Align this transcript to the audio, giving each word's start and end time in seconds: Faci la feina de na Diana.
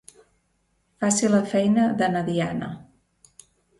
Faci 1.03 1.29
la 1.33 1.41
feina 1.51 1.85
de 2.01 2.07
na 2.15 2.25
Diana. 2.31 2.71